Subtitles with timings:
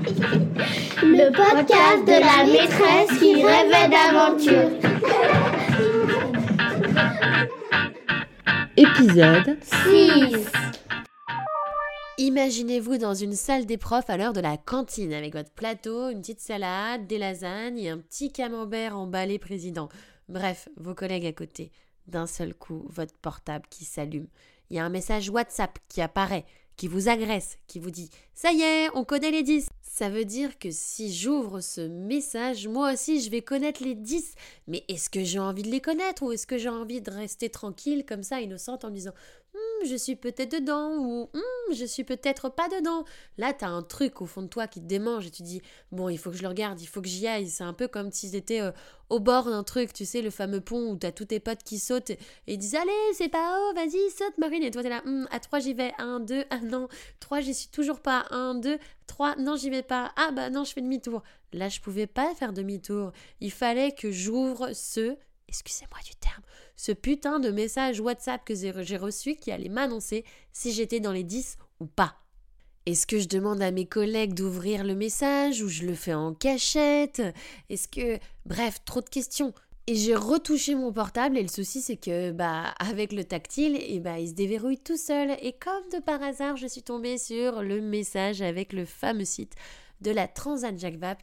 [1.02, 4.70] Le podcast de la maîtresse qui rêvait d'aventure.
[8.78, 10.46] Épisode 6.
[12.16, 16.20] Imaginez-vous dans une salle des profs à l'heure de la cantine avec votre plateau, une
[16.20, 19.90] petite salade, des lasagnes et un petit camembert emballé président.
[20.30, 21.72] Bref, vos collègues à côté.
[22.06, 24.28] D'un seul coup, votre portable qui s'allume.
[24.70, 26.46] Il y a un message WhatsApp qui apparaît,
[26.80, 29.68] qui vous agresse, qui vous dit Ça y est, on connaît les 10.
[29.82, 34.34] Ça veut dire que si j'ouvre ce message, moi aussi je vais connaître les 10.
[34.66, 37.50] Mais est-ce que j'ai envie de les connaître ou est-ce que j'ai envie de rester
[37.50, 39.12] tranquille comme ça, innocente, en me disant
[39.80, 43.04] Hum, je suis peut-être dedans ou Hum, je suis peut-être pas dedans.
[43.38, 45.62] Là, t'as un truc au fond de toi qui te démange et tu dis
[45.92, 47.48] Bon, il faut que je le regarde, il faut que j'y aille.
[47.48, 48.72] C'est un peu comme si c'était euh,
[49.08, 51.78] au bord d'un truc, tu sais, le fameux pont où t'as tous tes potes qui
[51.78, 54.62] sautent et ils disent Allez, c'est pas haut, vas-y, saute, Marine.
[54.62, 55.92] Et toi, t'es là Hum, À 3, j'y vais.
[55.98, 56.88] 1, 2, ah non.
[57.20, 58.26] 3, j'y suis toujours pas.
[58.30, 60.12] 1, 2, 3, non, j'y vais pas.
[60.16, 61.22] Ah bah non, je fais demi-tour.
[61.52, 63.12] Là, je pouvais pas faire demi-tour.
[63.40, 65.16] Il fallait que j'ouvre ce,
[65.50, 66.42] excusez-moi du terme,
[66.76, 71.24] ce putain de message WhatsApp que j'ai reçu qui allait m'annoncer si j'étais dans les
[71.24, 72.14] 10 ou pas.
[72.86, 76.32] Est-ce que je demande à mes collègues d'ouvrir le message ou je le fais en
[76.32, 77.20] cachette?
[77.68, 78.18] Est-ce que...
[78.46, 79.52] Bref, trop de questions.
[79.86, 83.98] Et j'ai retouché mon portable et le souci c'est que bah avec le tactile et
[83.98, 87.62] bah il se déverrouille tout seul et comme de par hasard je suis tombée sur
[87.62, 89.56] le message avec le fameux site
[90.00, 90.76] de la Transat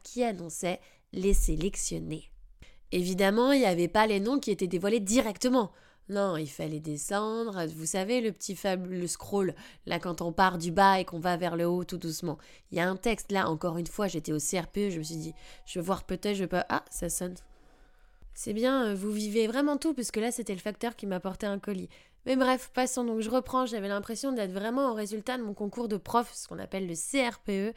[0.03, 0.81] qui annonçait
[1.13, 2.29] les sélectionnés.
[2.91, 5.71] Évidemment, il n'y avait pas les noms qui étaient dévoilés directement.
[6.09, 7.65] Non, il fallait descendre.
[7.65, 8.57] Vous savez, le petit
[9.07, 9.53] scroll,
[9.85, 12.37] là, quand on part du bas et qu'on va vers le haut tout doucement.
[12.71, 15.17] Il y a un texte, là, encore une fois, j'étais au CRPE, je me suis
[15.17, 15.33] dit,
[15.65, 16.61] je vais voir peut-être, je peux.
[16.69, 17.35] Ah, ça sonne.
[18.33, 21.89] C'est bien, vous vivez vraiment tout, puisque là, c'était le facteur qui m'apportait un colis.
[22.25, 23.03] Mais bref, passons.
[23.03, 23.65] Donc, je reprends.
[23.65, 26.93] J'avais l'impression d'être vraiment au résultat de mon concours de prof, ce qu'on appelle le
[26.93, 27.75] CRPE.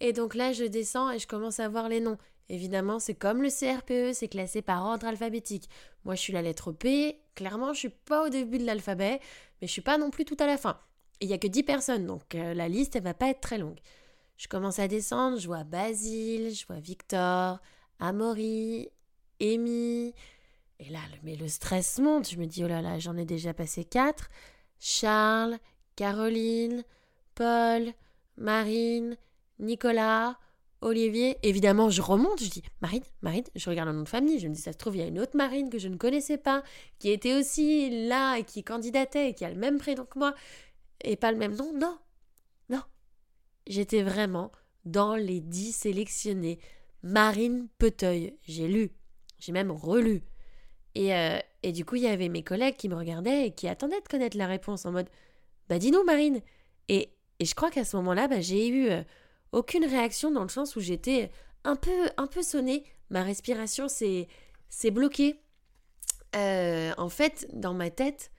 [0.00, 2.18] Et donc là, je descends et je commence à voir les noms.
[2.48, 5.68] Évidemment, c'est comme le CRPE, c'est classé par ordre alphabétique.
[6.04, 7.20] Moi, je suis la lettre P.
[7.34, 9.20] Clairement, je suis pas au début de l'alphabet,
[9.60, 10.78] mais je suis pas non plus tout à la fin.
[11.20, 13.58] Il y a que 10 personnes, donc euh, la liste, elle va pas être très
[13.58, 13.78] longue.
[14.36, 17.58] Je commence à descendre, je vois Basile, je vois Victor,
[17.98, 18.90] Amaury,
[19.40, 20.14] Amy.
[20.78, 22.28] Et là, mais le stress monte.
[22.28, 24.28] Je me dis, oh là là, j'en ai déjà passé 4.
[24.78, 25.58] Charles,
[25.96, 26.84] Caroline,
[27.34, 27.92] Paul,
[28.36, 29.16] Marine,
[29.58, 30.36] Nicolas,
[30.82, 34.46] Olivier, évidemment, je remonte, je dis Marine, Marine, je regarde le nom de famille, je
[34.46, 36.36] me dis ça se trouve, il y a une autre Marine que je ne connaissais
[36.36, 36.62] pas,
[36.98, 40.34] qui était aussi là et qui candidatait et qui a le même prénom que moi,
[41.02, 41.72] et pas le même nom.
[41.72, 41.98] Non,
[42.68, 42.82] non.
[43.66, 44.52] J'étais vraiment
[44.84, 46.58] dans les dix sélectionnés.
[47.02, 48.92] Marine Peteuil, j'ai lu,
[49.38, 50.22] j'ai même relu.
[50.94, 53.68] Et, euh, et du coup, il y avait mes collègues qui me regardaient et qui
[53.68, 55.08] attendaient de connaître la réponse en mode
[55.68, 56.40] Bah dis-nous, Marine.
[56.88, 58.88] Et, et je crois qu'à ce moment-là, bah, j'ai eu.
[58.90, 59.02] Euh,
[59.52, 61.30] aucune réaction dans le sens où j'étais
[61.64, 62.84] un peu, un peu sonnée.
[63.10, 64.28] Ma respiration s'est,
[64.90, 65.40] bloquée.
[66.34, 68.30] Euh, en fait, dans ma tête,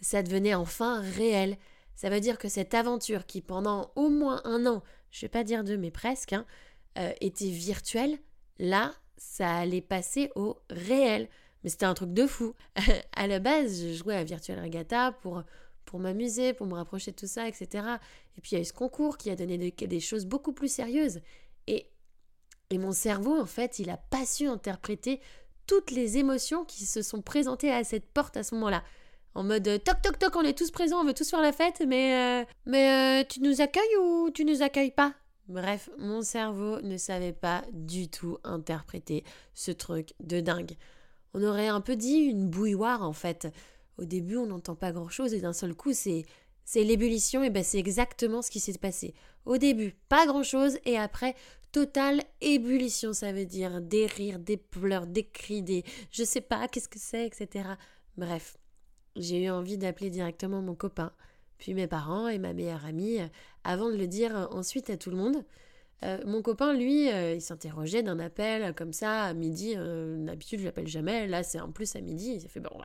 [0.00, 1.56] ça devenait enfin réel.
[1.94, 5.44] Ça veut dire que cette aventure qui, pendant au moins un an, je vais pas
[5.44, 6.44] dire deux, mais presque, hein,
[6.98, 8.18] euh, était virtuelle,
[8.58, 11.28] là, ça allait passer au réel.
[11.64, 12.54] Mais c'était un truc de fou.
[13.16, 15.42] à la base, je jouais à Virtual Regatta pour
[15.86, 17.86] pour m'amuser, pour me rapprocher de tout ça, etc.
[18.36, 20.68] Et puis il y a eu ce concours qui a donné des, choses beaucoup plus
[20.68, 21.20] sérieuses.
[21.66, 21.86] Et,
[22.70, 25.20] et mon cerveau, en fait, il n'a pas su interpréter
[25.66, 28.82] toutes les émotions qui se sont présentées à cette porte à ce moment-là.
[29.34, 31.52] En mode euh, toc toc toc, on est tous présents, on veut tous faire la
[31.52, 35.14] fête, mais, euh, mais euh, tu nous accueilles ou tu nous accueilles pas?
[35.48, 40.76] Bref, mon cerveau ne savait pas du tout interpréter ce truc de dingue.
[41.34, 43.48] On aurait un peu dit une bouilloire en fait.
[43.98, 46.24] Au début, on n'entend pas grand-chose et d'un seul coup, c'est
[46.66, 49.14] c'est l'ébullition et ben c'est exactement ce qui s'est passé.
[49.44, 51.36] Au début, pas grand-chose et après
[51.70, 56.66] totale ébullition, ça veut dire des rires, des pleurs, des cris, des je sais pas
[56.66, 57.68] qu'est-ce que c'est, etc.
[58.16, 58.56] Bref,
[59.14, 61.12] j'ai eu envie d'appeler directement mon copain,
[61.58, 63.28] puis mes parents et ma meilleure amie, euh,
[63.62, 65.44] avant de le dire euh, ensuite à tout le monde.
[66.02, 69.74] Euh, mon copain, lui, il s'interrogeait d'un appel comme ça à midi.
[69.76, 71.26] D'habitude, je l'appelle jamais.
[71.26, 72.32] Là, c'est en plus à midi.
[72.34, 72.84] Il s'est fait bon, bah,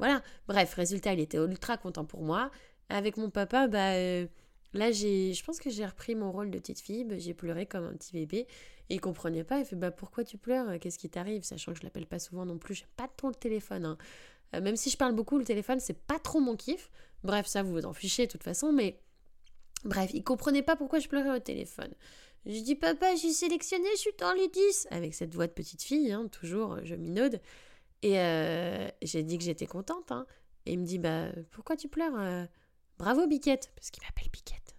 [0.00, 0.22] voilà.
[0.48, 2.50] Bref, résultat, il était ultra content pour moi.
[2.88, 4.26] Avec mon papa, bah euh,
[4.72, 7.04] là, j'ai, je pense que j'ai repris mon rôle de petite fille.
[7.04, 8.46] Bah, j'ai pleuré comme un petit bébé.
[8.88, 9.58] Et il comprenait pas.
[9.58, 10.80] Il fait bah pourquoi tu pleures?
[10.80, 11.42] Qu'est-ce qui t'arrive?
[11.42, 12.74] Sachant que je l'appelle pas souvent non plus.
[12.74, 13.84] J'aime pas trop le téléphone.
[13.84, 13.98] Hein.
[14.54, 16.90] Euh, même si je parle beaucoup, le téléphone c'est pas trop mon kiff.
[17.22, 18.72] Bref, ça vous vous en fichez de toute façon.
[18.72, 18.98] Mais
[19.84, 21.92] bref, il comprenait pas pourquoi je pleurais au téléphone.
[22.46, 25.82] Je dis papa, j'ai sélectionné, je suis dans les 10 avec cette voix de petite
[25.82, 27.38] fille, hein, toujours je minaude.
[28.02, 30.12] Et euh, j'ai dit que j'étais contente.
[30.12, 30.26] Hein.
[30.66, 32.46] Et il me dit bah pourquoi tu pleures euh?
[32.98, 34.76] Bravo Biquette, parce qu'il m'appelle Biquette.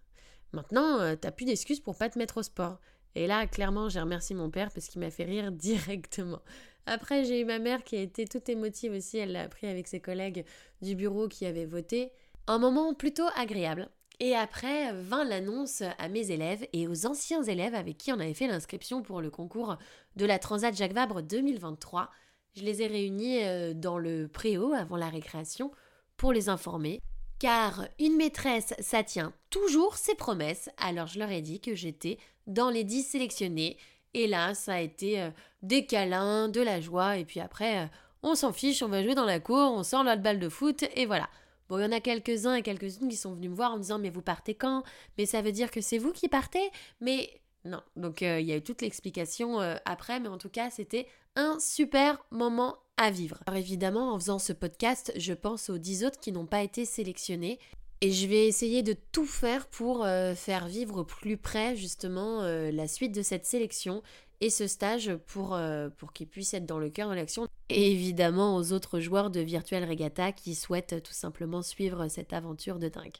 [0.53, 2.79] Maintenant, euh, t'as plus d'excuses pour pas te mettre au sport.
[3.15, 6.41] Et là, clairement, j'ai remercié mon père parce qu'il m'a fait rire directement.
[6.85, 9.17] Après, j'ai eu ma mère qui a été toute émotive aussi.
[9.17, 10.45] Elle l'a appris avec ses collègues
[10.81, 12.11] du bureau qui avaient voté.
[12.47, 13.89] Un moment plutôt agréable.
[14.19, 18.35] Et après vint l'annonce à mes élèves et aux anciens élèves avec qui on avait
[18.35, 19.77] fait l'inscription pour le concours
[20.15, 22.11] de la Transat Jacques Vabre 2023.
[22.53, 25.71] Je les ai réunis euh, dans le préau avant la récréation
[26.17, 27.01] pour les informer.
[27.39, 30.69] Car une maîtresse, ça tient toujours ses promesses.
[30.77, 32.17] Alors je leur ai dit que j'étais
[32.47, 33.77] dans les 10 sélectionnés.
[34.13, 35.29] Et là, ça a été euh,
[35.61, 37.17] des câlins, de la joie.
[37.17, 37.87] Et puis après, euh,
[38.21, 40.83] on s'en fiche, on va jouer dans la cour, on sort la balle de foot.
[40.95, 41.29] Et voilà.
[41.69, 43.81] Bon, il y en a quelques-uns et quelques-unes qui sont venus me voir en me
[43.81, 44.83] disant Mais vous partez quand?
[45.17, 46.69] Mais ça veut dire que c'est vous qui partez?
[46.99, 47.29] Mais
[47.63, 47.81] non.
[47.95, 52.23] Donc il y a eu toute l'explication après, mais en tout cas, c'était un super
[52.31, 53.39] moment à vivre.
[53.45, 56.85] Alors évidemment, en faisant ce podcast, je pense aux 10 autres qui n'ont pas été
[56.85, 57.59] sélectionnés.
[58.01, 62.41] Et je vais essayer de tout faire pour euh, faire vivre au plus près justement
[62.41, 64.01] la suite de cette sélection
[64.39, 65.55] et ce stage pour,
[65.97, 69.39] pour qu'ils puissent être dans le cœur de l'action et évidemment aux autres joueurs de
[69.39, 73.17] Virtual Regatta qui souhaitent tout simplement suivre cette aventure de dingue.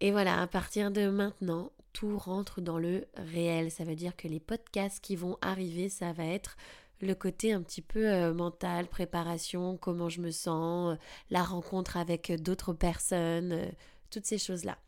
[0.00, 3.70] Et voilà, à partir de maintenant, tout rentre dans le réel.
[3.70, 6.56] Ça veut dire que les podcasts qui vont arriver, ça va être
[7.00, 10.98] le côté un petit peu euh, mental, préparation, comment je me sens, euh,
[11.30, 13.66] la rencontre avec d'autres personnes, euh,
[14.10, 14.78] toutes ces choses-là.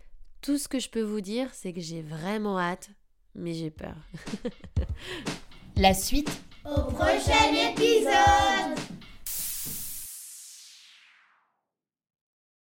[0.40, 2.90] Tout ce que je peux vous dire, c'est que j'ai vraiment hâte,
[3.34, 3.94] mais j'ai peur.
[5.76, 6.30] la suite
[6.64, 8.89] au prochain épisode